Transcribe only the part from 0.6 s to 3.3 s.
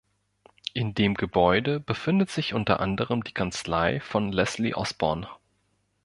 In dem Gebäude befindet sich unter anderem